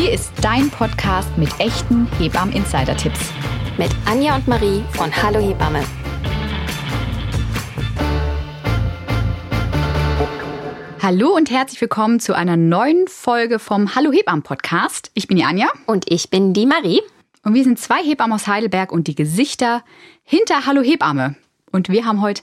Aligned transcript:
Hier 0.00 0.12
ist 0.14 0.32
dein 0.40 0.70
Podcast 0.70 1.28
mit 1.36 1.50
echten 1.60 2.08
Hebammen-Insider-Tipps. 2.18 3.20
Mit 3.76 3.90
Anja 4.06 4.34
und 4.34 4.48
Marie 4.48 4.82
von 4.92 5.14
Hallo 5.14 5.40
Hebamme. 5.40 5.84
Hallo 11.02 11.36
und 11.36 11.50
herzlich 11.50 11.82
willkommen 11.82 12.18
zu 12.18 12.34
einer 12.34 12.56
neuen 12.56 13.08
Folge 13.08 13.58
vom 13.58 13.94
Hallo 13.94 14.10
Hebammen 14.10 14.42
Podcast. 14.42 15.10
Ich 15.12 15.28
bin 15.28 15.36
die 15.36 15.44
Anja. 15.44 15.68
Und 15.84 16.10
ich 16.10 16.30
bin 16.30 16.54
die 16.54 16.64
Marie. 16.64 17.02
Und 17.44 17.52
wir 17.52 17.64
sind 17.64 17.78
zwei 17.78 18.02
Hebammen 18.02 18.32
aus 18.32 18.46
Heidelberg 18.46 18.92
und 18.92 19.06
die 19.06 19.14
Gesichter 19.14 19.84
hinter 20.24 20.64
Hallo 20.64 20.80
Hebamme. 20.80 21.36
Und 21.72 21.90
wir 21.90 22.06
haben 22.06 22.22
heute 22.22 22.40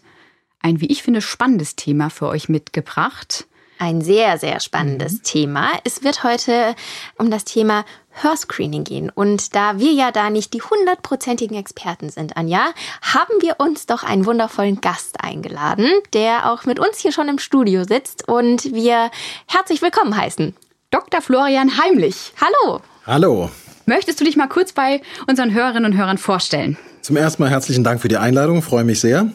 ein, 0.60 0.80
wie 0.80 0.92
ich 0.92 1.02
finde, 1.02 1.22
spannendes 1.22 1.76
Thema 1.76 2.12
für 2.12 2.28
euch 2.28 2.50
mitgebracht. 2.50 3.48
Ein 3.80 4.02
sehr, 4.02 4.38
sehr 4.38 4.60
spannendes 4.60 5.14
mhm. 5.14 5.24
Thema. 5.24 5.70
Es 5.84 6.04
wird 6.04 6.24
heute 6.24 6.76
um 7.18 7.30
das 7.30 7.46
Thema 7.46 7.86
Hörscreening 8.22 8.84
gehen. 8.84 9.12
Und 9.14 9.56
da 9.56 9.80
wir 9.80 9.92
ja 9.92 10.12
da 10.12 10.30
nicht 10.30 10.54
die 10.54 10.62
hundertprozentigen 10.62 11.56
Experten 11.56 12.10
sind, 12.10 12.36
Anja, 12.36 12.74
haben 13.02 13.34
wir 13.42 13.60
uns 13.60 13.86
doch 13.86 14.04
einen 14.04 14.26
wundervollen 14.26 14.82
Gast 14.82 15.24
eingeladen, 15.24 15.88
der 16.14 16.52
auch 16.52 16.66
mit 16.66 16.80
uns 16.80 16.98
hier 17.00 17.12
schon 17.12 17.30
im 17.30 17.38
Studio 17.38 17.84
sitzt 17.84 18.28
und 18.28 18.74
wir 18.74 19.12
herzlich 19.48 19.82
willkommen 19.82 20.18
heißen. 20.18 20.56
Dr. 20.90 21.22
Florian 21.22 21.78
Heimlich. 21.78 22.34
Hallo. 22.42 22.82
Hallo. 23.06 23.52
Möchtest 23.86 24.20
du 24.20 24.26
dich 24.26 24.36
mal 24.36 24.48
kurz 24.48 24.74
bei 24.74 25.02
unseren 25.28 25.54
Hörerinnen 25.54 25.92
und 25.92 25.98
Hörern 25.98 26.18
vorstellen? 26.18 26.78
Zum 27.02 27.16
ersten 27.16 27.44
Mal 27.44 27.50
herzlichen 27.50 27.84
Dank 27.84 28.02
für 28.02 28.08
die 28.08 28.18
Einladung, 28.18 28.62
freue 28.62 28.84
mich 28.84 29.00
sehr. 29.00 29.32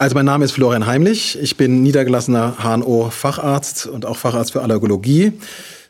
Also 0.00 0.14
mein 0.14 0.24
Name 0.24 0.46
ist 0.46 0.52
Florian 0.52 0.86
Heimlich, 0.86 1.38
ich 1.42 1.58
bin 1.58 1.82
niedergelassener 1.82 2.56
HNO-Facharzt 2.62 3.84
und 3.84 4.06
auch 4.06 4.16
Facharzt 4.16 4.52
für 4.52 4.62
Allergologie, 4.62 5.34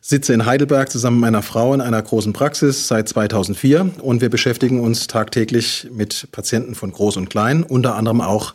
sitze 0.01 0.35
in 0.35 0.47
Heidelberg 0.47 0.91
zusammen 0.91 1.19
mit 1.19 1.31
meiner 1.31 1.43
Frau 1.43 1.73
in 1.75 1.81
einer 1.81 2.03
großen 2.03 2.33
Praxis 2.33 2.89
seit 2.89 3.09
2004 3.09 3.89
und 4.03 4.21
wir 4.21 4.29
beschäftigen 4.29 4.81
uns 4.81 5.07
tagtäglich 5.07 5.87
mit 5.93 6.27
Patienten 6.33 6.75
von 6.75 6.91
Groß 6.91 7.19
und 7.19 7.31
Klein, 7.31 7.63
unter 7.63 7.95
anderem 7.95 8.21
auch 8.21 8.55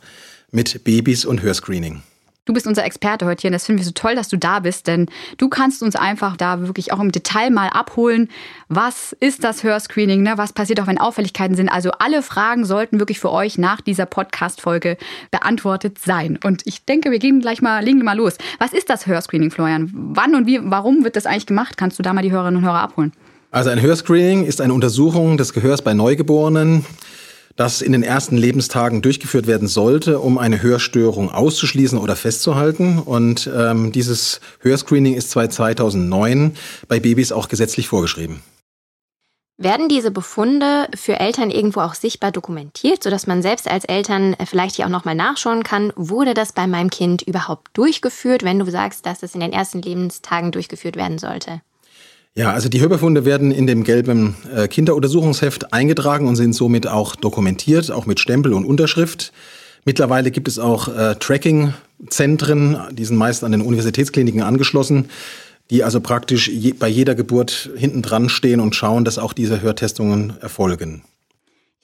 mit 0.52 0.84
Babys 0.84 1.24
und 1.24 1.42
Hörscreening. 1.42 2.04
Du 2.46 2.54
bist 2.54 2.68
unser 2.68 2.86
Experte 2.86 3.26
heute 3.26 3.42
hier 3.42 3.48
und 3.48 3.54
das 3.54 3.66
finden 3.66 3.80
wir 3.80 3.86
so 3.86 3.92
toll, 3.92 4.14
dass 4.14 4.28
du 4.28 4.38
da 4.38 4.60
bist, 4.60 4.86
denn 4.86 5.08
du 5.40 5.50
kannst 5.50 5.82
uns 5.82 5.96
einfach 5.96 6.38
da 6.38 6.62
wirklich 6.62 6.94
auch 6.94 7.00
im 7.00 7.12
Detail 7.12 7.50
mal 7.50 7.70
abholen. 7.70 8.30
Was 8.68 9.14
ist 9.20 9.44
das 9.44 9.64
Hörscreening? 9.64 10.22
Ne? 10.22 10.34
Was 10.36 10.54
passiert 10.54 10.80
auch, 10.80 10.86
wenn 10.86 11.00
Auffälligkeiten 11.00 11.56
sind? 11.56 11.70
Also 11.70 11.90
alle 11.98 12.22
Fragen 12.22 12.64
sollten 12.64 13.00
wirklich 13.00 13.20
für 13.20 13.32
euch 13.32 13.58
nach 13.58 13.82
dieser 13.82 14.06
Podcast-Folge 14.06 14.98
beantwortet 15.32 15.98
sein. 15.98 16.38
Und 16.44 16.62
ich 16.66 16.86
denke, 16.86 17.10
wir 17.10 17.18
gehen 17.18 17.42
gleich 17.42 17.64
mal, 17.64 17.84
legen 17.84 18.04
mal 18.04 18.16
los. 18.16 18.38
Was 18.60 18.74
ist 18.74 18.92
das 18.92 19.08
Hörscreening, 19.08 19.50
Florian? 19.50 19.90
Wann 19.92 20.36
und 20.36 20.46
wie, 20.46 20.60
warum 20.62 21.04
wird 21.04 21.16
das 21.16 21.26
eigentlich 21.26 21.48
gemacht? 21.48 21.78
Kannst 21.78 21.98
du 21.98 22.04
da 22.04 22.14
mal 22.14 22.22
die 22.22 22.32
Hörerinnen 22.32 22.60
und 22.60 22.64
Hörer 22.64 22.82
abholen? 22.82 23.12
Also 23.50 23.72
ein 23.72 23.82
Hörscreening 23.82 24.46
ist 24.46 24.62
eine 24.62 24.74
Untersuchung 24.76 25.38
des 25.38 25.52
Gehörs 25.52 25.82
bei 25.82 25.96
Neugeborenen 25.96 26.86
das 27.56 27.82
in 27.82 27.94
den 27.94 28.04
ersten 28.04 28.38
Lebenstagen 28.38 29.02
durchgeführt 29.02 29.48
werden 29.48 29.68
sollte, 29.68 30.20
um 30.20 30.38
eine 30.38 30.62
Hörstörung 30.62 31.32
auszuschließen 31.32 31.98
oder 31.98 32.16
festzuhalten. 32.16 33.00
Und 33.00 33.50
ähm, 33.56 33.92
dieses 33.92 34.42
Hörscreening 34.60 35.14
ist 35.14 35.32
seit 35.32 35.54
2009 35.54 36.56
bei 36.88 37.00
Babys 37.00 37.32
auch 37.32 37.48
gesetzlich 37.48 37.88
vorgeschrieben. 37.88 38.42
Werden 39.58 39.88
diese 39.88 40.12
Befunde 40.12 40.90
für 40.96 41.18
Eltern 41.18 41.50
irgendwo 41.50 41.80
auch 41.80 41.94
sichtbar 41.94 42.34
dokumentiert, 42.34 43.02
sodass 43.02 43.26
man 43.26 43.42
selbst 43.42 43.72
als 43.72 43.86
Eltern 43.86 44.36
vielleicht 44.46 44.76
hier 44.76 44.86
auch 44.86 44.90
nochmal 44.90 45.16
nachschauen 45.16 45.64
kann, 45.64 45.94
wurde 45.96 46.34
das 46.34 46.52
bei 46.52 46.68
meinem 46.68 46.90
Kind 46.90 47.22
überhaupt 47.22 47.70
durchgeführt, 47.72 48.44
wenn 48.44 48.60
du 48.60 48.70
sagst, 48.70 49.06
dass 49.06 49.24
es 49.24 49.34
in 49.34 49.40
den 49.40 49.54
ersten 49.54 49.82
Lebenstagen 49.82 50.52
durchgeführt 50.52 50.98
werden 50.98 51.20
sollte? 51.20 51.62
Ja, 52.38 52.52
also 52.52 52.68
die 52.68 52.82
Hörbefunde 52.82 53.24
werden 53.24 53.52
in 53.52 53.66
dem 53.66 53.86
gelben 53.86 54.36
äh, 54.54 54.68
Kinderuntersuchungsheft 54.68 55.72
eingetragen 55.72 56.28
und 56.28 56.36
sind 56.36 56.54
somit 56.54 56.86
auch 56.86 57.16
dokumentiert, 57.16 57.92
auch 57.92 58.06
mit 58.06 58.20
Stempel 58.20 58.54
und 58.54 58.66
Unterschrift. 58.66 59.32
Mittlerweile 59.86 60.32
gibt 60.32 60.50
es 60.50 60.60
auch 60.60 60.90
äh, 60.90 61.16
Tracking-Zentren, 61.16 62.78
die 62.92 63.06
sind 63.06 63.16
meist 63.16 63.46
an 63.46 63.54
den 63.54 63.62
Universitätskliniken 63.62 64.42
angeschlossen, 64.42 65.06
die 65.70 65.86
also 65.86 66.02
praktisch 66.02 66.50
je, 66.50 66.74
bei 66.74 66.90
jeder 66.90 67.16
Geburt 67.16 67.70
hinten 67.78 68.02
dran 68.02 68.28
stehen 68.28 68.60
und 68.60 68.76
schauen, 68.76 69.06
dass 69.06 69.18
auch 69.18 69.32
diese 69.32 69.62
Hörtestungen 69.62 70.34
erfolgen. 70.42 71.04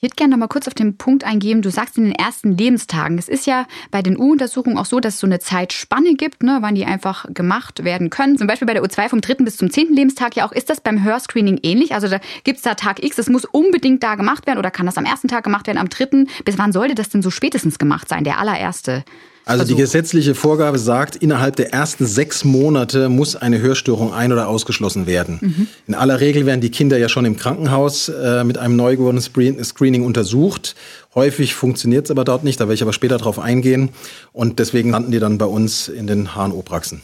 Ich 0.04 0.06
würde 0.08 0.16
gerne 0.16 0.32
noch 0.32 0.38
mal 0.38 0.48
kurz 0.48 0.66
auf 0.66 0.74
den 0.74 0.96
Punkt 0.96 1.22
eingehen. 1.22 1.62
Du 1.62 1.70
sagst 1.70 1.96
in 1.96 2.02
den 2.02 2.12
ersten 2.12 2.58
Lebenstagen. 2.58 3.18
Es 3.18 3.28
ist 3.28 3.46
ja 3.46 3.68
bei 3.92 4.02
den 4.02 4.18
U-Untersuchungen 4.18 4.76
auch 4.76 4.84
so, 4.84 4.98
dass 4.98 5.14
es 5.14 5.20
so 5.20 5.28
eine 5.28 5.38
Zeitspanne 5.38 6.14
gibt, 6.14 6.42
ne, 6.42 6.58
wann 6.60 6.74
die 6.74 6.84
einfach 6.84 7.24
gemacht 7.32 7.84
werden 7.84 8.10
können. 8.10 8.36
Zum 8.36 8.48
Beispiel 8.48 8.66
bei 8.66 8.74
der 8.74 8.82
U2 8.82 9.08
vom 9.08 9.20
dritten 9.20 9.44
bis 9.44 9.58
zum 9.58 9.70
zehnten 9.70 9.94
Lebenstag 9.94 10.34
ja 10.34 10.44
auch. 10.44 10.50
Ist 10.50 10.70
das 10.70 10.80
beim 10.80 11.04
Hörscreening 11.04 11.60
ähnlich? 11.62 11.94
Also 11.94 12.08
da 12.08 12.18
gibt 12.42 12.56
es 12.56 12.64
da 12.64 12.74
Tag 12.74 13.00
X, 13.00 13.16
es 13.18 13.28
muss 13.28 13.44
unbedingt 13.44 14.02
da 14.02 14.16
gemacht 14.16 14.48
werden 14.48 14.58
oder 14.58 14.72
kann 14.72 14.86
das 14.86 14.98
am 14.98 15.04
ersten 15.04 15.28
Tag 15.28 15.44
gemacht 15.44 15.68
werden, 15.68 15.78
am 15.78 15.88
dritten? 15.88 16.28
Bis 16.44 16.58
wann 16.58 16.72
sollte 16.72 16.96
das 16.96 17.10
denn 17.10 17.22
so 17.22 17.30
spätestens 17.30 17.78
gemacht 17.78 18.08
sein, 18.08 18.24
der 18.24 18.40
allererste? 18.40 19.04
Also 19.44 19.64
die 19.64 19.74
gesetzliche 19.74 20.34
Vorgabe 20.34 20.78
sagt, 20.78 21.16
innerhalb 21.16 21.56
der 21.56 21.72
ersten 21.72 22.06
sechs 22.06 22.44
Monate 22.44 23.08
muss 23.08 23.34
eine 23.34 23.60
Hörstörung 23.60 24.14
ein- 24.14 24.32
oder 24.32 24.48
ausgeschlossen 24.48 25.06
werden. 25.06 25.38
Mhm. 25.40 25.68
In 25.88 25.94
aller 25.94 26.20
Regel 26.20 26.46
werden 26.46 26.60
die 26.60 26.70
Kinder 26.70 26.96
ja 26.96 27.08
schon 27.08 27.24
im 27.24 27.36
Krankenhaus 27.36 28.08
äh, 28.08 28.44
mit 28.44 28.58
einem 28.58 28.76
neugeborenen 28.76 29.22
Screening 29.22 30.04
untersucht. 30.04 30.76
Häufig 31.14 31.54
funktioniert 31.54 32.04
es 32.04 32.10
aber 32.10 32.24
dort 32.24 32.44
nicht, 32.44 32.60
da 32.60 32.64
werde 32.64 32.74
ich 32.74 32.82
aber 32.82 32.92
später 32.92 33.18
darauf 33.18 33.38
eingehen. 33.38 33.90
Und 34.32 34.58
deswegen 34.58 34.90
landen 34.90 35.10
die 35.10 35.18
dann 35.18 35.38
bei 35.38 35.46
uns 35.46 35.88
in 35.88 36.06
den 36.06 36.34
HNO-Praxen. 36.34 37.02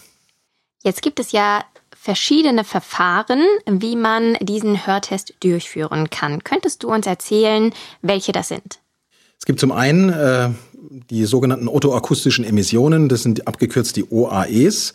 Jetzt 0.83 1.03
gibt 1.03 1.19
es 1.19 1.33
ja 1.33 1.65
verschiedene 2.01 2.63
Verfahren, 2.63 3.43
wie 3.67 3.97
man 3.97 4.35
diesen 4.41 4.87
Hörtest 4.87 5.35
durchführen 5.41 6.09
kann. 6.11 6.45
Könntest 6.45 6.85
du 6.85 6.89
uns 6.89 7.07
erzählen, 7.07 7.73
welche 8.01 8.33
das 8.33 8.49
sind? 8.49 8.79
Es 9.39 9.45
gibt 9.45 9.61
zum 9.61 9.73
einen 9.73 10.11
äh, 10.11 10.51
die 11.11 11.25
sogenannten 11.25 11.69
otoakustischen 11.69 12.45
Emissionen, 12.45 13.09
das 13.09 13.23
sind 13.23 13.47
abgekürzt 13.47 13.97
die 13.97 14.05
OAEs. 14.11 14.95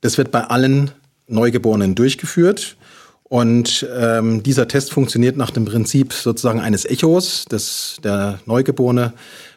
Das 0.00 0.18
wird 0.18 0.30
bei 0.30 0.44
allen 0.44 0.90
Neugeborenen 1.26 1.94
durchgeführt. 1.94 2.76
Und 3.24 3.86
ähm, 3.96 4.42
dieser 4.42 4.68
Test 4.68 4.92
funktioniert 4.92 5.36
nach 5.36 5.50
dem 5.50 5.64
Prinzip 5.64 6.12
sozusagen 6.12 6.60
eines 6.60 6.84
Echos. 6.84 7.46
Das, 7.48 7.96
der 8.04 8.40
Neugeborene 8.44 9.14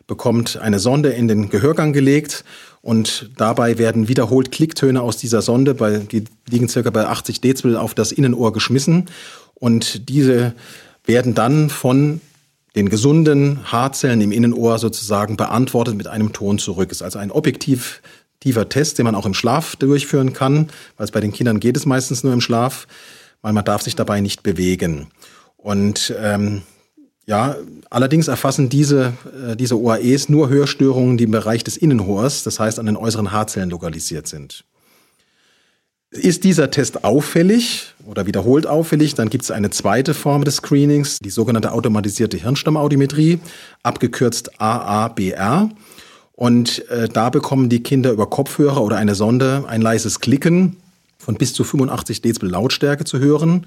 bekommt 0.08 0.58
eine 0.58 0.80
Sonde 0.80 1.09
in 1.09 1.28
den 1.28 1.50
Gehörgang 1.50 1.91
gelegt 1.91 2.46
und 2.81 3.31
dabei 3.35 3.78
werden 3.80 4.08
wiederholt 4.08 4.52
Klicktöne 4.52 5.02
aus 5.02 5.18
dieser 5.18 5.41
Sonde, 5.41 5.74
bei, 5.74 5.97
die 5.97 6.25
liegen 6.47 6.69
circa 6.69 6.91
bei 6.91 7.08
80 7.08 7.41
Dezibel, 7.41 7.75
auf 7.75 7.96
das 7.96 8.12
Innenohr 8.12 8.53
geschmissen. 8.53 9.08
Und 9.56 10.08
diese 10.08 10.53
werden 11.03 11.34
dann 11.34 11.69
von 11.69 12.22
den 12.75 12.90
gesunden 12.90 13.72
Haarzellen 13.72 14.22
im 14.22 14.31
Innenohr 14.31 14.78
sozusagen 14.80 15.38
beantwortet 15.38 15.96
mit 15.96 16.08
einem 16.08 16.34
Ton 16.34 16.59
zurück. 16.59 16.91
Ist 16.91 17.02
also 17.02 17.19
ein 17.19 17.31
objektiver 17.31 18.69
Test, 18.69 18.97
den 18.97 19.06
man 19.06 19.16
auch 19.16 19.25
im 19.25 19.34
Schlaf 19.34 19.75
durchführen 19.78 20.34
kann, 20.34 20.68
weil 20.97 21.06
es 21.06 21.12
bei 21.12 21.22
den 21.22 21.31
Kindern 21.31 21.59
geht 21.59 21.78
es 21.78 21.85
meistens 21.85 22.24
nur 22.24 22.34
im 22.34 22.41
Schlaf, 22.41 22.88
weil 23.41 23.53
man 23.53 23.66
darf 23.66 23.81
sich 23.81 23.96
dabei 23.96 24.19
nicht 24.19 24.44
bewegen. 24.44 25.08
Und 25.58 26.14
ähm, 26.22 26.64
ja, 27.25 27.56
allerdings 27.90 28.28
erfassen 28.28 28.69
diese, 28.69 29.14
äh, 29.50 29.56
diese 29.56 29.80
OAEs 29.80 30.30
nur 30.30 30.50
Hörstörungen, 30.50 31.18
die 31.18 31.24
im 31.24 31.31
Bereich 31.31 31.64
des 31.64 31.78
Innenohrs, 31.78 32.44
das 32.44 32.59
heißt 32.59 32.78
an 32.78 32.85
den 32.85 32.97
äußeren 32.97 33.31
Haarzellen 33.31 33.69
lokalisiert 33.69 34.28
sind. 34.28 34.66
Ist 36.16 36.44
dieser 36.46 36.72
Test 36.72 37.03
auffällig 37.03 37.94
oder 38.06 38.26
wiederholt 38.26 38.68
auffällig, 38.68 39.16
dann 39.16 39.30
gibt 39.30 39.44
es 39.44 39.52
eine 39.52 39.70
zweite 39.70 40.14
Form 40.14 40.46
des 40.46 40.58
Screenings, 40.58 41.20
die 41.20 41.30
sogenannte 41.30 41.74
automatisierte 41.74 42.38
Hirnstammaudiometrie, 42.38 43.40
abgekürzt 43.84 44.62
AABR. 44.62 45.70
Und 46.34 46.88
äh, 46.90 47.09
da 47.09 47.30
bekommen 47.30 47.70
die 47.70 47.84
Kinder 47.84 48.12
über 48.12 48.30
Kopfhörer 48.30 48.81
oder 48.81 48.98
eine 48.98 49.16
Sonde 49.16 49.66
ein 49.68 49.81
leises 49.81 50.20
Klicken 50.20 50.78
von 51.18 51.35
bis 51.35 51.53
zu 51.53 51.64
85 51.64 52.22
Dezibel 52.22 52.50
Lautstärke 52.50 53.03
zu 53.03 53.20
hören. 53.20 53.66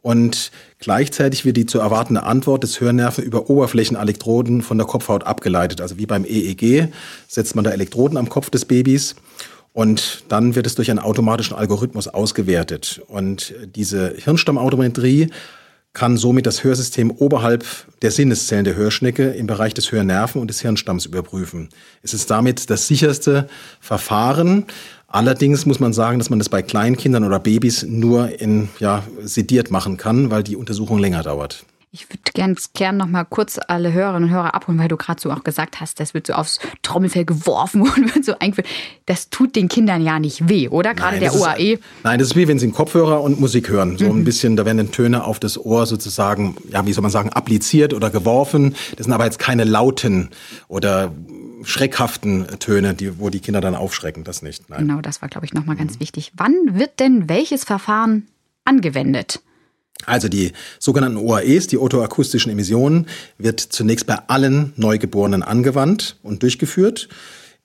Und 0.00 0.52
gleichzeitig 0.78 1.44
wird 1.44 1.56
die 1.56 1.66
zu 1.66 1.80
erwartende 1.80 2.22
Antwort 2.22 2.62
des 2.62 2.80
Hörnerven 2.80 3.24
über 3.24 3.50
Oberflächenelektroden 3.50 4.62
von 4.62 4.78
der 4.78 4.86
Kopfhaut 4.86 5.24
abgeleitet. 5.24 5.80
Also 5.80 5.98
wie 5.98 6.06
beim 6.06 6.24
EEG 6.24 6.88
setzt 7.26 7.56
man 7.56 7.64
da 7.64 7.72
Elektroden 7.72 8.16
am 8.16 8.28
Kopf 8.28 8.50
des 8.50 8.64
Babys. 8.64 9.16
Und 9.72 10.24
dann 10.28 10.54
wird 10.54 10.66
es 10.66 10.74
durch 10.74 10.90
einen 10.90 10.98
automatischen 10.98 11.56
Algorithmus 11.56 12.08
ausgewertet. 12.08 13.00
Und 13.08 13.54
diese 13.74 14.14
Hirnstammaudiometrie 14.16 15.30
kann 15.92 16.16
somit 16.16 16.46
das 16.46 16.62
Hörsystem 16.62 17.10
oberhalb 17.10 17.64
der 18.02 18.10
Sinneszellen 18.10 18.64
der 18.64 18.76
Hörschnecke 18.76 19.30
im 19.30 19.46
Bereich 19.46 19.74
des 19.74 19.90
Hörnerven 19.90 20.40
und 20.40 20.48
des 20.48 20.60
Hirnstamms 20.60 21.06
überprüfen. 21.06 21.70
Es 22.02 22.14
ist 22.14 22.30
damit 22.30 22.70
das 22.70 22.86
sicherste 22.86 23.48
Verfahren. 23.80 24.66
Allerdings 25.08 25.66
muss 25.66 25.80
man 25.80 25.92
sagen, 25.92 26.18
dass 26.18 26.30
man 26.30 26.38
das 26.38 26.50
bei 26.50 26.62
Kleinkindern 26.62 27.24
oder 27.24 27.40
Babys 27.40 27.82
nur 27.82 28.40
in, 28.40 28.68
ja, 28.78 29.02
sediert 29.22 29.70
machen 29.70 29.96
kann, 29.96 30.30
weil 30.30 30.42
die 30.42 30.56
Untersuchung 30.56 30.98
länger 30.98 31.22
dauert. 31.22 31.64
Ich 31.90 32.10
würde 32.10 32.20
gerne 32.34 32.54
gern 32.74 32.98
noch 32.98 33.06
mal 33.06 33.24
kurz 33.24 33.58
alle 33.66 33.92
Hörerinnen 33.92 34.24
und 34.28 34.34
Hörer 34.34 34.54
abholen, 34.54 34.78
weil 34.78 34.88
du 34.88 34.98
gerade 34.98 35.18
so 35.20 35.30
auch 35.30 35.42
gesagt 35.42 35.80
hast, 35.80 36.00
das 36.00 36.12
wird 36.12 36.26
so 36.26 36.34
aufs 36.34 36.60
Trommelfell 36.82 37.24
geworfen 37.24 37.80
und 37.96 38.14
wird 38.14 38.24
so 38.26 38.34
eingeführt. 38.38 38.66
Das 39.06 39.30
tut 39.30 39.56
den 39.56 39.68
Kindern 39.68 40.02
ja 40.04 40.18
nicht 40.18 40.48
weh, 40.50 40.68
oder? 40.68 40.94
Gerade 40.94 41.18
der 41.18 41.28
das 41.30 41.36
ist- 41.36 41.42
OAE. 41.42 41.78
Nein, 42.04 42.18
das 42.18 42.28
ist 42.28 42.36
wie 42.36 42.46
wenn 42.46 42.58
Sie 42.58 42.66
einen 42.66 42.74
Kopfhörer 42.74 43.22
und 43.22 43.40
Musik 43.40 43.70
hören. 43.70 43.96
So 43.96 44.04
ein 44.04 44.24
bisschen, 44.24 44.56
da 44.56 44.66
werden 44.66 44.76
dann 44.76 44.90
Töne 44.92 45.24
auf 45.24 45.40
das 45.40 45.56
Ohr 45.56 45.86
sozusagen, 45.86 46.56
ja, 46.70 46.84
wie 46.86 46.92
soll 46.92 47.02
man 47.02 47.10
sagen, 47.10 47.30
appliziert 47.30 47.94
oder 47.94 48.10
geworfen. 48.10 48.74
Das 48.96 49.04
sind 49.06 49.12
aber 49.14 49.24
jetzt 49.24 49.38
keine 49.38 49.64
lauten 49.64 50.28
oder 50.68 51.12
schreckhaften 51.64 52.46
Töne, 52.60 52.94
die, 52.94 53.18
wo 53.18 53.30
die 53.30 53.40
Kinder 53.40 53.60
dann 53.60 53.74
aufschrecken. 53.74 54.24
Das 54.24 54.42
nicht. 54.42 54.68
Nein. 54.70 54.80
Genau, 54.86 55.00
das 55.00 55.22
war, 55.22 55.28
glaube 55.28 55.46
ich, 55.46 55.54
noch 55.54 55.64
mal 55.64 55.76
ganz 55.76 56.00
wichtig. 56.00 56.32
Wann 56.36 56.54
wird 56.78 57.00
denn 57.00 57.28
welches 57.28 57.64
Verfahren 57.64 58.26
angewendet? 58.64 59.40
Also 60.06 60.28
die 60.28 60.52
sogenannten 60.78 61.18
OAEs, 61.18 61.66
die 61.66 61.78
otoakustischen 61.78 62.52
Emissionen, 62.52 63.06
wird 63.36 63.60
zunächst 63.60 64.06
bei 64.06 64.18
allen 64.28 64.72
Neugeborenen 64.76 65.42
angewandt 65.42 66.16
und 66.22 66.42
durchgeführt. 66.42 67.08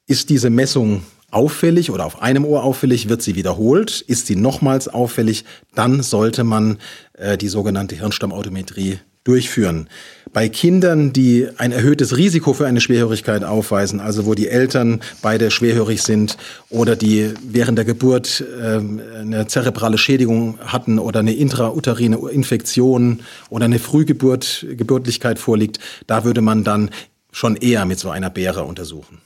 Ist 0.07 0.30
diese 0.30 0.50
Messung 0.50 1.03
auffällig 1.31 1.91
oder 1.91 2.06
auf 2.06 2.21
einem 2.21 2.45
Ohr 2.45 2.63
auffällig, 2.63 3.09
wird 3.09 3.21
sie 3.21 3.35
wiederholt. 3.35 4.01
Ist 4.01 4.27
sie 4.27 4.35
nochmals 4.35 4.88
auffällig, 4.88 5.45
dann 5.74 6.03
sollte 6.03 6.44
man 6.44 6.77
äh, 7.13 7.38
die 7.38 7.47
sogenannte 7.47 7.95
Hirnstammaudiometrie 7.95 9.00
durchführen. 9.23 9.87
Bei 10.33 10.49
Kindern, 10.49 11.13
die 11.13 11.47
ein 11.57 11.71
erhöhtes 11.71 12.17
Risiko 12.17 12.53
für 12.53 12.65
eine 12.65 12.81
Schwerhörigkeit 12.81 13.43
aufweisen, 13.43 13.99
also 13.99 14.25
wo 14.25 14.33
die 14.33 14.47
Eltern 14.47 15.01
beide 15.21 15.51
schwerhörig 15.51 16.01
sind 16.01 16.37
oder 16.69 16.95
die 16.95 17.33
während 17.47 17.77
der 17.77 17.85
Geburt 17.85 18.43
ähm, 18.61 18.99
eine 19.15 19.47
zerebrale 19.47 19.97
Schädigung 19.97 20.57
hatten 20.65 20.97
oder 20.97 21.19
eine 21.19 21.33
intrauterine 21.33 22.17
Infektion 22.31 23.21
oder 23.49 23.65
eine 23.65 23.79
Frühgeburt, 23.79 24.65
Geburtlichkeit 24.71 25.39
vorliegt, 25.39 25.79
da 26.07 26.23
würde 26.23 26.41
man 26.41 26.63
dann 26.63 26.89
schon 27.31 27.55
eher 27.55 27.85
mit 27.85 27.99
so 27.99 28.09
einer 28.09 28.29
Beere 28.29 28.63
untersuchen. 28.63 29.21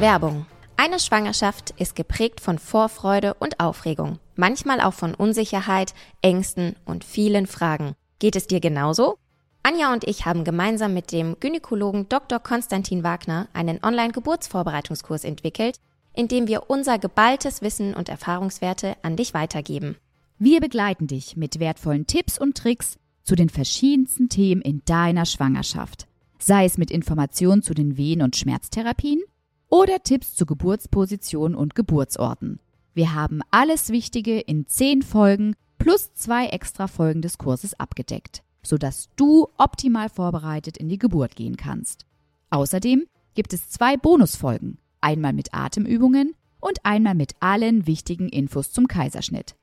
Werbung. 0.00 0.46
Eine 0.82 0.98
Schwangerschaft 0.98 1.74
ist 1.76 1.94
geprägt 1.94 2.40
von 2.40 2.58
Vorfreude 2.58 3.34
und 3.34 3.60
Aufregung, 3.60 4.18
manchmal 4.34 4.80
auch 4.80 4.94
von 4.94 5.14
Unsicherheit, 5.14 5.92
Ängsten 6.22 6.74
und 6.86 7.04
vielen 7.04 7.46
Fragen. 7.46 7.92
Geht 8.18 8.34
es 8.34 8.46
dir 8.46 8.60
genauso? 8.60 9.18
Anja 9.62 9.92
und 9.92 10.04
ich 10.04 10.24
haben 10.24 10.42
gemeinsam 10.42 10.94
mit 10.94 11.12
dem 11.12 11.36
Gynäkologen 11.38 12.08
Dr. 12.08 12.38
Konstantin 12.38 13.04
Wagner 13.04 13.46
einen 13.52 13.84
Online-Geburtsvorbereitungskurs 13.84 15.24
entwickelt, 15.24 15.76
in 16.14 16.28
dem 16.28 16.48
wir 16.48 16.70
unser 16.70 16.98
geballtes 16.98 17.60
Wissen 17.60 17.92
und 17.92 18.08
Erfahrungswerte 18.08 18.96
an 19.02 19.16
dich 19.16 19.34
weitergeben. 19.34 19.98
Wir 20.38 20.62
begleiten 20.62 21.06
dich 21.06 21.36
mit 21.36 21.60
wertvollen 21.60 22.06
Tipps 22.06 22.40
und 22.40 22.56
Tricks 22.56 22.96
zu 23.22 23.34
den 23.34 23.50
verschiedensten 23.50 24.30
Themen 24.30 24.62
in 24.62 24.80
deiner 24.86 25.26
Schwangerschaft. 25.26 26.06
Sei 26.38 26.64
es 26.64 26.78
mit 26.78 26.90
Informationen 26.90 27.62
zu 27.62 27.74
den 27.74 27.98
Wehen- 27.98 28.22
und 28.22 28.34
Schmerztherapien 28.34 29.20
oder 29.70 30.02
Tipps 30.02 30.34
zu 30.34 30.44
Geburtspositionen 30.44 31.56
und 31.56 31.74
Geburtsorten. 31.74 32.58
Wir 32.92 33.14
haben 33.14 33.40
alles 33.50 33.90
Wichtige 33.90 34.40
in 34.40 34.66
zehn 34.66 35.02
Folgen 35.02 35.54
plus 35.78 36.12
zwei 36.12 36.46
extra 36.46 36.88
Folgen 36.88 37.22
des 37.22 37.38
Kurses 37.38 37.78
abgedeckt, 37.78 38.42
sodass 38.62 39.08
du 39.16 39.48
optimal 39.56 40.10
vorbereitet 40.10 40.76
in 40.76 40.88
die 40.88 40.98
Geburt 40.98 41.36
gehen 41.36 41.56
kannst. 41.56 42.04
Außerdem 42.50 43.06
gibt 43.34 43.52
es 43.52 43.70
zwei 43.70 43.96
Bonusfolgen, 43.96 44.78
einmal 45.00 45.32
mit 45.32 45.54
Atemübungen 45.54 46.34
und 46.58 46.84
einmal 46.84 47.14
mit 47.14 47.34
allen 47.40 47.86
wichtigen 47.86 48.28
Infos 48.28 48.72
zum 48.72 48.88
Kaiserschnitt. 48.88 49.54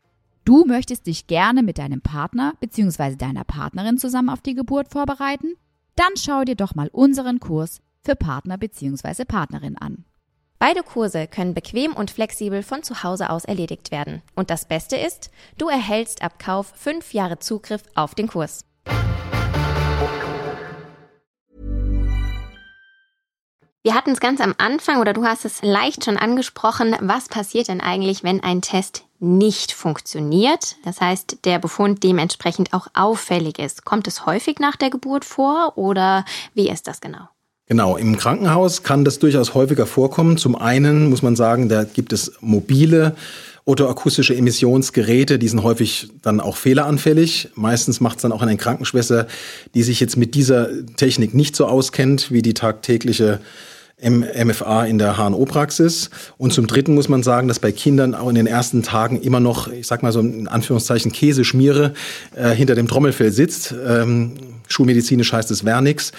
Du 0.46 0.64
möchtest 0.64 1.08
dich 1.08 1.28
gerne 1.28 1.62
mit 1.62 1.78
deinem 1.78 2.00
Partner 2.00 2.54
bzw. 2.62 3.18
deiner 3.18 3.44
Partnerin 3.44 3.98
zusammen 3.98 4.30
auf 4.30 4.40
die 4.42 4.56
Geburt 4.56 4.88
vorbereiten? 4.88 5.56
Dann 5.98 6.16
schau 6.16 6.46
dir 6.46 6.56
doch 6.56 6.74
mal 6.74 6.88
unseren 6.88 7.42
Kurs 7.42 7.82
für 8.04 8.16
Partner 8.16 8.58
bzw. 8.58 9.26
Partnerin 9.26 9.78
an. 9.78 10.06
Beide 10.60 10.82
Kurse 10.82 11.28
können 11.28 11.54
bequem 11.54 11.94
und 11.94 12.10
flexibel 12.10 12.64
von 12.64 12.82
zu 12.82 13.04
Hause 13.04 13.30
aus 13.30 13.46
erledigt 13.46 13.92
werden. 13.92 14.24
Und 14.36 14.50
das 14.50 14.66
Beste 14.66 14.98
ist, 14.98 15.30
du 15.58 15.68
erhältst 15.68 16.24
ab 16.24 16.40
Kauf 16.40 16.74
fünf 16.76 17.14
Jahre 17.14 17.38
Zugriff 17.38 17.84
auf 17.94 18.16
den 18.16 18.28
Kurs. 18.28 18.66
Wir 23.84 23.94
hatten 23.94 24.12
es 24.12 24.20
ganz 24.20 24.42
am 24.42 24.54
Anfang 24.58 25.00
oder 25.00 25.14
du 25.14 25.24
hast 25.24 25.46
es 25.46 25.62
leicht 25.62 26.04
schon 26.04 26.18
angesprochen. 26.18 26.96
Was 27.00 27.30
passiert 27.30 27.70
denn 27.70 27.80
eigentlich, 27.80 28.22
wenn 28.22 28.44
ein 28.44 28.62
Test 28.62 29.06
nicht 29.20 29.72
funktioniert? 29.72 30.76
Das 30.84 31.00
heißt, 31.00 31.46
der 31.46 31.60
Befund 31.60 32.04
dementsprechend 32.04 32.74
auch 32.74 32.88
auffällig 32.94 33.60
ist. 33.60 33.86
Kommt 33.86 34.08
es 34.08 34.26
häufig 34.26 34.60
nach 34.60 34.76
der 34.76 34.90
Geburt 34.90 35.24
vor 35.24 35.78
oder 35.78 36.26
wie 36.54 36.70
ist 36.70 36.88
das 36.88 37.00
genau? 37.00 37.30
Genau, 37.68 37.98
im 37.98 38.16
Krankenhaus 38.18 38.84
kann 38.84 39.04
das 39.04 39.20
durchaus 39.20 39.54
häufiger 39.54 39.86
vorkommen. 39.86 40.38
Zum 40.38 40.56
einen 40.56 41.10
muss 41.10 41.22
man 41.22 41.36
sagen, 41.36 41.68
da 41.68 41.84
gibt 41.84 42.14
es 42.14 42.34
mobile 42.40 43.16
otoakustische 43.66 44.34
Emissionsgeräte, 44.34 45.38
die 45.38 45.50
sind 45.50 45.62
häufig 45.62 46.08
dann 46.22 46.40
auch 46.40 46.56
fehleranfällig. 46.56 47.50
Meistens 47.56 48.00
macht 48.00 48.16
es 48.16 48.22
dann 48.22 48.32
auch 48.32 48.42
eine 48.42 48.56
Krankenschwester, 48.56 49.28
die 49.74 49.84
sich 49.84 50.00
jetzt 50.00 50.16
mit 50.16 50.36
dieser 50.36 50.70
Technik 50.96 51.34
nicht 51.34 51.58
so 51.58 51.66
auskennt 51.66 52.32
wie 52.32 52.42
die 52.42 52.54
tagtägliche 52.54 53.42
MFA 54.00 54.86
in 54.86 55.00
der 55.00 55.18
HNO-Praxis. 55.18 56.12
Und 56.38 56.54
zum 56.54 56.68
Dritten 56.68 56.94
muss 56.94 57.10
man 57.10 57.24
sagen, 57.24 57.50
dass 57.50 57.60
bei 57.60 57.72
Kindern 57.72 58.16
auch 58.16 58.30
in 58.30 58.36
den 58.36 58.48
ersten 58.48 58.84
Tagen 58.84 59.20
immer 59.20 59.40
noch, 59.40 59.68
ich 59.68 59.88
sag 59.88 60.02
mal 60.02 60.14
so 60.14 60.20
in 60.22 60.48
Anführungszeichen 60.48 61.12
Käseschmiere 61.12 61.94
äh, 62.36 62.52
hinter 62.52 62.76
dem 62.76 62.88
Trommelfell 62.88 63.32
sitzt. 63.32 63.74
Ähm, 63.86 64.34
schulmedizinisch 64.68 65.34
heißt 65.34 65.50
es 65.52 65.62
Vernix. 65.62 66.14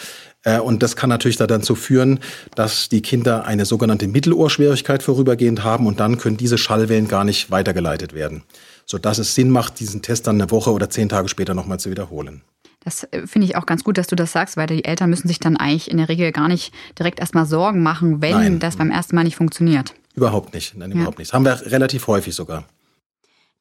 Äh, 0.44 0.58
Und 0.60 0.82
das 0.82 0.96
kann 0.96 1.10
natürlich 1.10 1.36
da 1.36 1.46
dann 1.46 1.62
zu 1.62 1.74
führen, 1.74 2.20
dass 2.54 2.88
die 2.88 3.02
Kinder 3.02 3.44
eine 3.44 3.64
sogenannte 3.64 4.08
Mittelohrschwierigkeit 4.08 5.02
vorübergehend 5.02 5.64
haben 5.64 5.86
und 5.86 6.00
dann 6.00 6.18
können 6.18 6.36
diese 6.36 6.58
Schallwellen 6.58 7.08
gar 7.08 7.24
nicht 7.24 7.50
weitergeleitet 7.50 8.14
werden. 8.14 8.42
Sodass 8.86 9.18
es 9.18 9.34
Sinn 9.34 9.50
macht, 9.50 9.80
diesen 9.80 10.02
Test 10.02 10.26
dann 10.26 10.40
eine 10.40 10.50
Woche 10.50 10.72
oder 10.72 10.88
zehn 10.88 11.08
Tage 11.08 11.28
später 11.28 11.54
nochmal 11.54 11.80
zu 11.80 11.90
wiederholen. 11.90 12.42
Das 12.84 13.04
äh, 13.10 13.26
finde 13.26 13.46
ich 13.46 13.56
auch 13.56 13.66
ganz 13.66 13.84
gut, 13.84 13.98
dass 13.98 14.06
du 14.06 14.16
das 14.16 14.32
sagst, 14.32 14.56
weil 14.56 14.66
die 14.66 14.84
Eltern 14.84 15.10
müssen 15.10 15.28
sich 15.28 15.40
dann 15.40 15.56
eigentlich 15.56 15.90
in 15.90 15.98
der 15.98 16.08
Regel 16.08 16.32
gar 16.32 16.48
nicht 16.48 16.72
direkt 16.98 17.20
erstmal 17.20 17.44
Sorgen 17.44 17.82
machen, 17.82 18.22
wenn 18.22 18.32
Nein. 18.32 18.58
das 18.60 18.76
beim 18.76 18.90
ersten 18.90 19.16
Mal 19.16 19.24
nicht 19.24 19.36
funktioniert. 19.36 19.94
Überhaupt 20.14 20.54
nicht. 20.54 20.76
Nein, 20.76 20.92
überhaupt 20.92 21.18
nicht. 21.18 21.30
Das 21.30 21.34
haben 21.34 21.44
wir 21.44 21.60
relativ 21.70 22.06
häufig 22.06 22.34
sogar. 22.34 22.64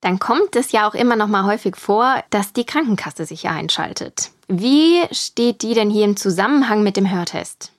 Dann 0.01 0.19
kommt 0.19 0.55
es 0.55 0.71
ja 0.71 0.87
auch 0.87 0.93
immer 0.93 1.15
noch 1.15 1.27
mal 1.27 1.45
häufig 1.45 1.75
vor, 1.75 2.23
dass 2.29 2.53
die 2.53 2.65
Krankenkasse 2.65 3.25
sich 3.25 3.47
einschaltet. 3.49 4.31
Wie 4.47 5.01
steht 5.11 5.61
die 5.63 5.73
denn 5.73 5.89
hier 5.89 6.05
im 6.05 6.15
Zusammenhang 6.15 6.83
mit 6.83 6.97
dem 6.97 7.11
Hörtest? 7.11 7.71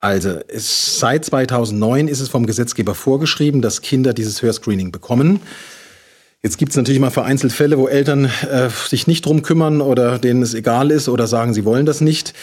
Also 0.00 0.38
es, 0.48 0.98
seit 0.98 1.24
2009 1.24 2.08
ist 2.08 2.20
es 2.20 2.28
vom 2.28 2.46
Gesetzgeber 2.46 2.94
vorgeschrieben, 2.94 3.62
dass 3.62 3.80
Kinder 3.80 4.12
dieses 4.12 4.42
Hörscreening 4.42 4.92
bekommen. 4.92 5.40
Jetzt 6.42 6.58
gibt 6.58 6.72
es 6.72 6.76
natürlich 6.76 7.00
mal 7.00 7.10
vereinzelt 7.10 7.54
Fälle, 7.54 7.78
wo 7.78 7.88
Eltern 7.88 8.26
äh, 8.26 8.68
sich 8.68 9.06
nicht 9.06 9.24
drum 9.24 9.40
kümmern 9.40 9.80
oder 9.80 10.18
denen 10.18 10.42
es 10.42 10.52
egal 10.52 10.90
ist 10.90 11.08
oder 11.08 11.26
sagen, 11.26 11.54
sie 11.54 11.64
wollen 11.64 11.86
das 11.86 12.02
nicht. 12.02 12.34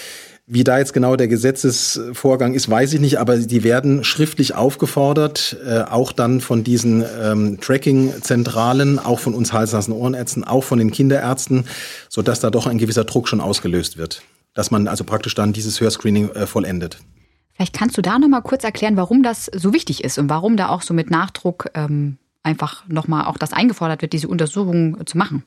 Wie 0.47 0.63
da 0.63 0.79
jetzt 0.79 0.93
genau 0.93 1.15
der 1.15 1.27
Gesetzesvorgang 1.27 2.53
ist, 2.53 2.69
weiß 2.69 2.93
ich 2.93 2.99
nicht, 2.99 3.19
aber 3.19 3.37
die 3.37 3.63
werden 3.63 4.03
schriftlich 4.03 4.55
aufgefordert, 4.55 5.55
äh, 5.65 5.81
auch 5.81 6.11
dann 6.11 6.41
von 6.41 6.63
diesen 6.63 7.05
ähm, 7.21 7.59
Tracking-Zentralen, 7.61 8.99
auch 8.99 9.19
von 9.19 9.33
uns 9.33 9.53
Hals-, 9.53 9.71
Nasen-, 9.71 9.93
Ohrenärzten, 9.93 10.43
auch 10.43 10.63
von 10.63 10.79
den 10.79 10.91
Kinderärzten, 10.91 11.65
sodass 12.09 12.39
da 12.39 12.49
doch 12.49 12.67
ein 12.67 12.79
gewisser 12.79 13.05
Druck 13.05 13.29
schon 13.29 13.39
ausgelöst 13.39 13.97
wird. 13.97 14.23
Dass 14.53 14.71
man 14.71 14.87
also 14.87 15.03
praktisch 15.03 15.35
dann 15.35 15.53
dieses 15.53 15.79
Hörscreening 15.79 16.31
äh, 16.31 16.47
vollendet. 16.47 16.97
Vielleicht 17.53 17.73
kannst 17.73 17.97
du 17.97 18.01
da 18.01 18.17
noch 18.17 18.27
mal 18.27 18.41
kurz 18.41 18.63
erklären, 18.63 18.97
warum 18.97 19.23
das 19.23 19.45
so 19.45 19.73
wichtig 19.73 20.03
ist 20.03 20.17
und 20.17 20.29
warum 20.29 20.57
da 20.57 20.69
auch 20.69 20.81
so 20.81 20.93
mit 20.93 21.11
Nachdruck 21.11 21.69
ähm, 21.75 22.17
einfach 22.43 22.83
noch 22.87 23.07
mal 23.07 23.25
auch 23.25 23.37
das 23.37 23.53
eingefordert 23.53 24.01
wird, 24.01 24.13
diese 24.13 24.27
Untersuchung 24.27 25.05
zu 25.05 25.17
machen. 25.17 25.43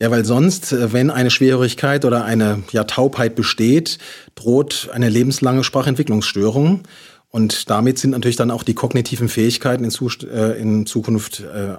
Ja, 0.00 0.10
weil 0.10 0.24
sonst, 0.24 0.72
äh, 0.72 0.92
wenn 0.92 1.10
eine 1.10 1.30
Schwerhörigkeit 1.30 2.04
oder 2.04 2.24
eine 2.24 2.62
ja, 2.72 2.84
Taubheit 2.84 3.34
besteht, 3.34 3.98
droht 4.34 4.88
eine 4.92 5.08
lebenslange 5.08 5.64
Sprachentwicklungsstörung. 5.64 6.82
Und 7.30 7.70
damit 7.70 7.98
sind 7.98 8.10
natürlich 8.10 8.36
dann 8.36 8.50
auch 8.50 8.62
die 8.62 8.74
kognitiven 8.74 9.28
Fähigkeiten 9.28 9.84
in, 9.84 9.90
Zust 9.90 10.24
äh, 10.24 10.52
in 10.52 10.86
Zukunft 10.86 11.40
äh, 11.40 11.76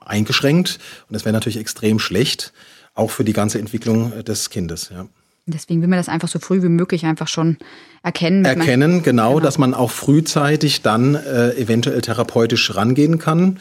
eingeschränkt. 0.00 0.78
Und 1.08 1.14
das 1.14 1.24
wäre 1.24 1.32
natürlich 1.32 1.58
extrem 1.58 1.98
schlecht, 1.98 2.52
auch 2.94 3.10
für 3.10 3.24
die 3.24 3.32
ganze 3.32 3.58
Entwicklung 3.58 4.12
äh, 4.12 4.24
des 4.24 4.50
Kindes. 4.50 4.90
Ja. 4.92 5.06
Deswegen 5.46 5.80
will 5.80 5.88
man 5.88 5.98
das 5.98 6.10
einfach 6.10 6.28
so 6.28 6.38
früh 6.38 6.62
wie 6.62 6.68
möglich 6.68 7.06
einfach 7.06 7.28
schon 7.28 7.56
erkennen. 8.02 8.44
Erkennen, 8.44 9.02
genau, 9.02 9.40
dass 9.40 9.56
man 9.56 9.72
auch 9.72 9.90
frühzeitig 9.90 10.82
dann 10.82 11.14
äh, 11.14 11.52
eventuell 11.52 12.02
therapeutisch 12.02 12.74
rangehen 12.74 13.18
kann. 13.18 13.58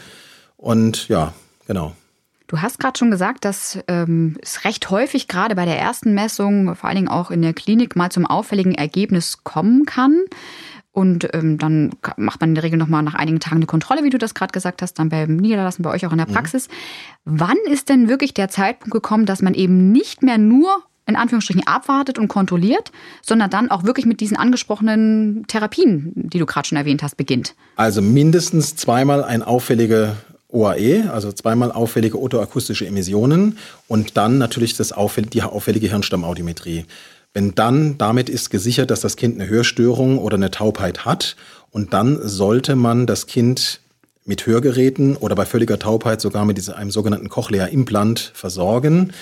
Und 0.58 1.08
ja, 1.08 1.34
genau. 1.66 1.96
Du 2.48 2.62
hast 2.62 2.80
gerade 2.80 2.98
schon 2.98 3.12
gesagt, 3.12 3.44
dass 3.44 3.78
ähm, 3.88 4.38
es 4.42 4.64
recht 4.64 4.90
häufig 4.90 5.28
gerade 5.28 5.54
bei 5.54 5.66
der 5.66 5.78
ersten 5.78 6.14
Messung, 6.14 6.76
vor 6.76 6.88
allen 6.88 6.96
Dingen 6.96 7.08
auch 7.10 7.30
in 7.30 7.42
der 7.42 7.54
Klinik, 7.54 7.96
mal 7.98 8.10
zum 8.10 8.26
auffälligen 8.26 8.74
Ergebnis 8.74 9.44
kommen 9.44 9.86
kann. 9.86 10.24
Und 10.94 11.30
ähm, 11.34 11.58
dann 11.58 11.92
macht 12.16 12.40
man 12.42 12.52
in 12.52 12.56
der 12.56 12.64
Regel 12.64 12.80
nochmal 12.80 13.04
nach 13.04 13.14
einigen 13.14 13.40
Tagen 13.40 13.58
eine 13.58 13.68
Kontrolle, 13.68 14.04
wie 14.04 14.10
du 14.10 14.18
das 14.18 14.34
gerade 14.34 14.52
gesagt 14.52 14.82
hast, 14.82 14.96
dann 14.96 15.10
beim 15.10 15.36
Niederlassen 15.36 15.84
bei 15.84 15.92
euch 15.92 16.08
auch 16.08 16.12
in 16.12 16.18
der 16.18 16.28
mhm. 16.28 16.34
Praxis. 16.34 16.70
Mhm. 16.70 17.40
Wann 17.40 17.58
ist 17.70 17.90
denn 17.90 18.08
wirklich 18.08 18.34
der 18.34 18.50
Zeitpunkt 18.50 18.94
gekommen, 18.94 19.26
dass 19.26 19.42
man 19.42 19.54
eben 19.54 19.92
nicht 19.92 20.24
mehr 20.24 20.38
nur 20.38 20.84
in 21.06 21.16
Anführungsstrichen 21.16 21.66
abwartet 21.66 22.20
und 22.20 22.28
kontrolliert, 22.28 22.92
sondern 23.22 23.50
dann 23.50 23.72
auch 23.72 23.84
wirklich 23.84 24.06
mit 24.06 24.20
diesen 24.20 24.38
angesprochenen 24.38 25.46
Therapien, 25.48 26.12
die 26.16 26.38
du 26.38 26.46
gerade 26.46 26.68
schon 26.68 26.78
erwähnt 26.78 27.02
hast, 27.02 27.16
beginnt? 27.16 27.56
Also 27.78 28.02
mindestens 28.02 28.76
zweimal 28.76 29.24
ein 29.24 29.42
auffällige 29.42 30.18
OAE, 30.58 31.10
also 31.12 31.32
zweimal 31.32 31.72
auffällige 31.72 32.20
otoakustische 32.20 32.88
Emissionen 32.88 33.58
und 33.88 34.18
dann 34.18 34.38
natürlich 34.38 34.76
das 34.76 34.92
auffällige, 34.92 35.30
die 35.32 35.44
auffällige 35.44 35.90
Hirnstammaudiometrie. 35.90 36.86
Wenn 37.34 37.54
dann 37.54 37.98
damit 37.98 38.30
ist 38.30 38.50
gesichert, 38.50 38.90
dass 38.90 39.02
das 39.02 39.16
Kind 39.16 39.40
eine 39.40 39.50
Hörstörung 39.50 40.18
oder 40.18 40.36
eine 40.36 40.50
Taubheit 40.50 41.06
hat 41.06 41.36
und 41.72 41.94
dann 41.94 42.20
sollte 42.28 42.76
man 42.76 43.06
das 43.06 43.28
Kind 43.28 43.82
mit 44.26 44.46
Hörgeräten 44.46 45.16
oder 45.16 45.36
bei 45.36 45.46
völliger 45.46 45.80
Taubheit 45.80 46.20
sogar 46.20 46.46
mit 46.46 46.70
einem 46.70 46.92
sogenannten 46.92 47.30
Cochlea-Implant 47.30 48.32
versorgen. 48.34 49.14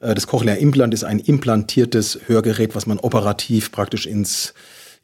Äh, 0.00 0.14
das 0.14 0.26
Cochlea-Implant 0.26 0.94
ist 0.94 1.04
ein 1.04 1.18
implantiertes 1.18 2.20
Hörgerät, 2.26 2.74
was 2.74 2.86
man 2.86 2.98
operativ 2.98 3.70
praktisch 3.70 4.06
ins, 4.06 4.54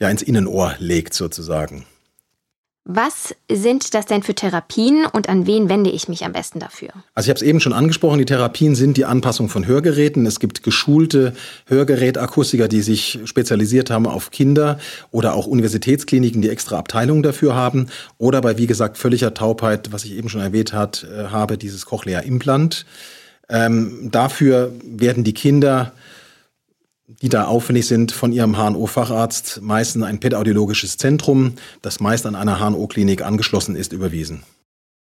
ja, 0.00 0.08
ins 0.08 0.22
Innenohr 0.22 0.74
legt 0.78 1.14
sozusagen. 1.14 1.84
Was 2.90 3.34
sind 3.52 3.92
das 3.92 4.06
denn 4.06 4.22
für 4.22 4.34
Therapien 4.34 5.04
und 5.04 5.28
an 5.28 5.46
wen 5.46 5.68
wende 5.68 5.90
ich 5.90 6.08
mich 6.08 6.24
am 6.24 6.32
besten 6.32 6.58
dafür? 6.58 6.88
Also 7.14 7.26
ich 7.26 7.28
habe 7.28 7.36
es 7.36 7.42
eben 7.42 7.60
schon 7.60 7.74
angesprochen, 7.74 8.18
die 8.18 8.24
Therapien 8.24 8.74
sind 8.74 8.96
die 8.96 9.04
Anpassung 9.04 9.50
von 9.50 9.66
Hörgeräten. 9.66 10.24
Es 10.24 10.40
gibt 10.40 10.62
geschulte 10.62 11.34
Hörgerätakustiker, 11.66 12.66
die 12.66 12.80
sich 12.80 13.18
spezialisiert 13.24 13.90
haben 13.90 14.06
auf 14.06 14.30
Kinder 14.30 14.78
oder 15.10 15.34
auch 15.34 15.46
Universitätskliniken, 15.46 16.40
die 16.40 16.48
extra 16.48 16.78
Abteilungen 16.78 17.22
dafür 17.22 17.54
haben. 17.54 17.88
Oder 18.16 18.40
bei, 18.40 18.56
wie 18.56 18.66
gesagt, 18.66 18.96
völliger 18.96 19.34
Taubheit, 19.34 19.92
was 19.92 20.06
ich 20.06 20.12
eben 20.12 20.30
schon 20.30 20.40
erwähnt 20.40 20.72
hat, 20.72 21.04
äh, 21.04 21.24
habe, 21.24 21.58
dieses 21.58 21.84
Cochlea-Implant. 21.84 22.86
Ähm, 23.50 24.08
dafür 24.10 24.72
werden 24.82 25.24
die 25.24 25.34
Kinder 25.34 25.92
die 27.08 27.28
da 27.28 27.46
auffällig 27.46 27.86
sind, 27.86 28.12
von 28.12 28.32
ihrem 28.32 28.56
HNO-Facharzt 28.56 29.60
meistens 29.62 30.04
ein 30.04 30.20
pädaudiologisches 30.20 30.98
Zentrum, 30.98 31.54
das 31.82 32.00
meist 32.00 32.26
an 32.26 32.34
einer 32.34 32.60
HNO-Klinik 32.60 33.22
angeschlossen 33.22 33.76
ist, 33.76 33.92
überwiesen. 33.92 34.42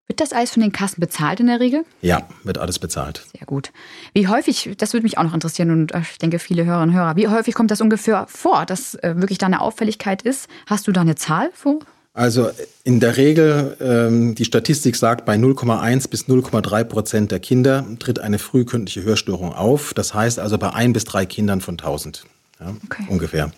Wird 0.07 0.21
das 0.21 0.33
alles 0.33 0.53
von 0.53 0.63
den 0.63 0.73
Kassen 0.73 1.01
bezahlt 1.01 1.41
in 1.41 1.49
der 1.49 1.61
Regel? 1.61 1.85
Ja, 2.01 2.27
wird 2.43 2.57
alles 2.57 2.79
bezahlt. 2.79 3.27
Sehr 3.37 3.47
gut. 3.47 3.73
Wie 4.15 4.27
häufig, 4.27 4.71
das 4.79 4.95
würde 4.95 5.05
mich 5.05 5.19
auch 5.19 5.23
noch 5.25 5.35
interessieren 5.35 5.71
und 5.71 5.93
äh, 5.93 6.01
ich 6.01 6.17
denke 6.17 6.39
viele 6.39 6.65
Hörerinnen 6.65 6.95
und 6.95 6.97
Hörer, 6.97 7.17
wie 7.17 7.29
häufig 7.29 7.55
kommt 7.55 7.71
das 7.71 7.83
ungefähr 7.83 8.27
vor, 8.27 8.65
dass 8.65 8.95
äh, 8.95 9.15
wirklich 9.17 9.37
da 9.37 9.47
eine 9.47 9.61
Auffälligkeit 9.61 10.23
ist? 10.23 10.49
Hast 10.67 10.87
du 10.87 10.93
da 10.93 11.03
eine 11.03 11.17
Zahl 11.17 11.51
vor? 11.53 11.81
Also 12.19 12.51
in 12.83 12.99
der 12.99 13.17
Regel, 13.17 13.77
ähm, 13.81 14.35
die 14.35 14.45
Statistik 14.45 14.97
sagt, 14.97 15.25
bei 15.25 15.37
0,1 15.37 16.09
bis 16.09 16.25
0,3 16.25 16.83
Prozent 16.83 17.31
der 17.31 17.39
Kinder 17.39 17.87
tritt 18.01 18.19
eine 18.19 18.41
frühkindliche 18.41 19.05
Hörstörung 19.05 19.53
auf. 19.55 19.95
Das 19.95 20.15
heißt 20.15 20.41
also 20.41 20.59
bei 20.59 20.71
ein 20.75 20.93
bis 20.93 21.05
drei 21.05 21.27
Kindern 21.27 21.61
von 21.61 21.75
1000 21.75 22.25
ja, 22.59 22.75
okay. 22.85 23.05
ungefähr. 23.09 23.53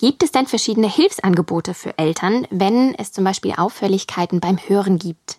Gibt 0.00 0.22
es 0.22 0.32
denn 0.32 0.46
verschiedene 0.46 0.90
Hilfsangebote 0.90 1.74
für 1.74 1.98
Eltern, 1.98 2.46
wenn 2.48 2.94
es 2.94 3.12
zum 3.12 3.24
Beispiel 3.24 3.52
Auffälligkeiten 3.54 4.40
beim 4.40 4.56
Hören 4.56 4.98
gibt? 4.98 5.36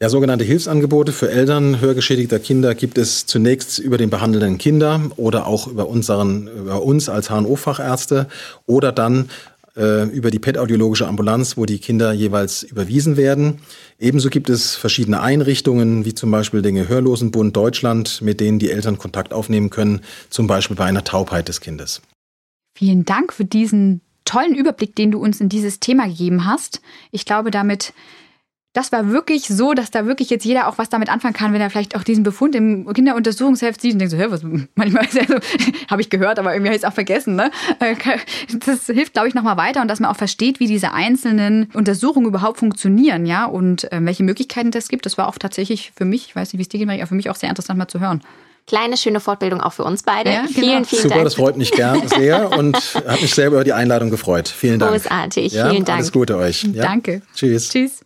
Ja, 0.00 0.08
sogenannte 0.08 0.44
Hilfsangebote 0.44 1.12
für 1.12 1.30
Eltern 1.30 1.80
hörgeschädigter 1.82 2.38
Kinder 2.38 2.74
gibt 2.74 2.96
es 2.96 3.26
zunächst 3.26 3.78
über 3.78 3.98
den 3.98 4.08
behandelnden 4.08 4.56
Kinder 4.56 5.02
oder 5.16 5.46
auch 5.46 5.66
über 5.66 5.88
unseren, 5.88 6.46
über 6.46 6.82
uns 6.82 7.10
als 7.10 7.28
HNO-Fachärzte 7.28 8.26
oder 8.64 8.90
dann 8.90 9.28
äh, 9.78 10.04
über 10.08 10.30
die 10.30 10.38
PET-audiologische 10.38 11.06
Ambulanz, 11.06 11.56
wo 11.56 11.64
die 11.64 11.78
Kinder 11.78 12.12
jeweils 12.12 12.64
überwiesen 12.64 13.16
werden. 13.16 13.60
Ebenso 13.98 14.28
gibt 14.28 14.50
es 14.50 14.74
verschiedene 14.76 15.22
Einrichtungen, 15.22 16.04
wie 16.04 16.14
zum 16.14 16.30
Beispiel 16.30 16.62
den 16.62 16.74
Gehörlosenbund 16.74 17.56
Deutschland, 17.56 18.20
mit 18.20 18.40
denen 18.40 18.58
die 18.58 18.70
Eltern 18.70 18.98
Kontakt 18.98 19.32
aufnehmen 19.32 19.70
können, 19.70 20.00
zum 20.28 20.46
Beispiel 20.46 20.76
bei 20.76 20.84
einer 20.84 21.04
Taubheit 21.04 21.48
des 21.48 21.60
Kindes. 21.60 22.02
Vielen 22.76 23.04
Dank 23.04 23.32
für 23.32 23.44
diesen 23.44 24.00
tollen 24.24 24.54
Überblick, 24.54 24.94
den 24.94 25.10
du 25.10 25.18
uns 25.18 25.40
in 25.40 25.48
dieses 25.48 25.80
Thema 25.80 26.06
gegeben 26.06 26.44
hast. 26.44 26.82
Ich 27.12 27.24
glaube, 27.24 27.50
damit 27.50 27.94
das 28.74 28.92
war 28.92 29.10
wirklich 29.10 29.48
so, 29.48 29.72
dass 29.72 29.90
da 29.90 30.06
wirklich 30.06 30.30
jetzt 30.30 30.44
jeder 30.44 30.68
auch 30.68 30.78
was 30.78 30.88
damit 30.88 31.08
anfangen 31.08 31.34
kann, 31.34 31.52
wenn 31.52 31.60
er 31.60 31.70
vielleicht 31.70 31.96
auch 31.96 32.02
diesen 32.02 32.22
Befund 32.22 32.54
im 32.54 32.86
Kinderuntersuchungsheft 32.92 33.80
sieht 33.80 33.94
und 33.94 33.98
denkt 33.98 34.12
so, 34.12 34.18
hä, 34.18 34.26
was, 34.28 34.42
manchmal 34.74 35.04
ist 35.04 35.14
ja 35.14 35.26
so, 35.26 35.34
habe 35.90 36.00
ich 36.00 36.10
gehört, 36.10 36.38
aber 36.38 36.52
irgendwie 36.52 36.68
habe 36.68 36.76
ich 36.76 36.82
es 36.82 36.88
auch 36.88 36.94
vergessen. 36.94 37.34
Ne? 37.34 37.50
Das 38.66 38.86
hilft, 38.86 39.14
glaube 39.14 39.28
ich, 39.28 39.34
nochmal 39.34 39.56
weiter 39.56 39.80
und 39.80 39.88
dass 39.88 40.00
man 40.00 40.10
auch 40.10 40.16
versteht, 40.16 40.60
wie 40.60 40.66
diese 40.66 40.92
einzelnen 40.92 41.70
Untersuchungen 41.74 42.26
überhaupt 42.26 42.58
funktionieren, 42.58 43.26
ja, 43.26 43.46
und 43.46 43.90
äh, 43.92 43.98
welche 44.02 44.22
Möglichkeiten 44.22 44.70
das 44.70 44.88
gibt. 44.88 45.06
Das 45.06 45.18
war 45.18 45.28
auch 45.28 45.38
tatsächlich 45.38 45.92
für 45.96 46.04
mich, 46.04 46.28
ich 46.28 46.36
weiß 46.36 46.52
nicht, 46.52 46.58
wie 46.58 46.62
es 46.62 46.68
dir 46.68 46.78
geht, 46.78 46.88
aber 46.88 47.06
für 47.06 47.14
mich 47.14 47.30
auch 47.30 47.36
sehr 47.36 47.48
interessant 47.48 47.78
mal 47.78 47.88
zu 47.88 48.00
hören. 48.00 48.22
Kleine, 48.66 48.96
schöne 48.96 49.20
Fortbildung 49.20 49.60
auch 49.60 49.72
für 49.72 49.84
uns 49.84 50.02
beide. 50.02 50.30
Ja, 50.30 50.40
genau. 50.42 50.52
Vielen, 50.52 50.84
vielen 50.84 51.02
Super, 51.02 51.14
Dank. 51.14 51.24
das 51.24 51.34
freut 51.34 51.56
mich 51.56 51.72
gern 51.72 52.06
sehr 52.08 52.50
und 52.52 52.76
hat 52.76 53.22
mich 53.22 53.34
sehr 53.34 53.46
über 53.46 53.64
die 53.64 53.72
Einladung 53.72 54.10
gefreut. 54.10 54.48
Vielen 54.48 54.78
Dank. 54.78 54.92
Großartig, 54.92 55.52
ja, 55.52 55.70
vielen 55.70 55.84
Dank. 55.84 55.98
Alles 55.98 56.12
Gute 56.12 56.36
euch. 56.36 56.64
Ja? 56.74 56.82
Danke. 56.82 57.22
Tschüss. 57.34 57.70
Tschüss. 57.70 58.00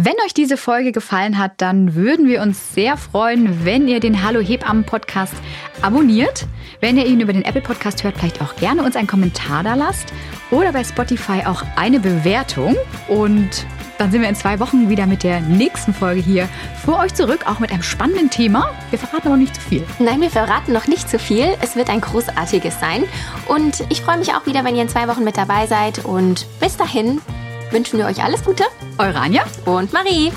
Wenn 0.00 0.14
euch 0.24 0.32
diese 0.32 0.56
Folge 0.56 0.92
gefallen 0.92 1.38
hat, 1.38 1.54
dann 1.56 1.96
würden 1.96 2.28
wir 2.28 2.40
uns 2.40 2.72
sehr 2.72 2.96
freuen, 2.96 3.64
wenn 3.64 3.88
ihr 3.88 3.98
den 3.98 4.22
Hallo 4.22 4.38
Hebammen 4.38 4.84
Podcast 4.84 5.34
abonniert. 5.82 6.46
Wenn 6.80 6.96
ihr 6.96 7.04
ihn 7.04 7.18
über 7.18 7.32
den 7.32 7.44
Apple 7.44 7.62
Podcast 7.62 8.04
hört, 8.04 8.16
vielleicht 8.16 8.40
auch 8.40 8.54
gerne 8.54 8.84
uns 8.84 8.94
einen 8.94 9.08
Kommentar 9.08 9.64
da 9.64 9.74
lasst 9.74 10.12
oder 10.52 10.70
bei 10.70 10.84
Spotify 10.84 11.42
auch 11.44 11.64
eine 11.74 11.98
Bewertung. 11.98 12.76
Und 13.08 13.66
dann 13.98 14.12
sind 14.12 14.22
wir 14.22 14.28
in 14.28 14.36
zwei 14.36 14.60
Wochen 14.60 14.88
wieder 14.88 15.08
mit 15.08 15.24
der 15.24 15.40
nächsten 15.40 15.92
Folge 15.92 16.20
hier 16.20 16.48
vor 16.84 17.00
euch 17.00 17.12
zurück, 17.14 17.40
auch 17.48 17.58
mit 17.58 17.72
einem 17.72 17.82
spannenden 17.82 18.30
Thema. 18.30 18.70
Wir 18.90 19.00
verraten 19.00 19.26
aber 19.26 19.36
nicht 19.36 19.56
zu 19.56 19.60
viel. 19.62 19.84
Nein, 19.98 20.20
wir 20.20 20.30
verraten 20.30 20.72
noch 20.72 20.86
nicht 20.86 21.10
zu 21.10 21.18
viel. 21.18 21.56
Es 21.60 21.74
wird 21.74 21.90
ein 21.90 22.02
großartiges 22.02 22.78
sein. 22.78 23.02
Und 23.48 23.82
ich 23.88 24.02
freue 24.02 24.18
mich 24.18 24.32
auch 24.32 24.46
wieder, 24.46 24.62
wenn 24.62 24.76
ihr 24.76 24.82
in 24.82 24.88
zwei 24.88 25.08
Wochen 25.08 25.24
mit 25.24 25.36
dabei 25.36 25.66
seid. 25.66 26.04
Und 26.04 26.46
bis 26.60 26.76
dahin 26.76 27.20
wünschen 27.70 27.98
wir 27.98 28.06
euch 28.06 28.22
alles 28.22 28.44
Gute. 28.44 28.64
Eure 28.98 29.18
Anja 29.18 29.44
und 29.64 29.92
Marie. 29.92 30.32